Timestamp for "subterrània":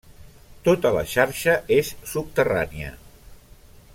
2.13-2.91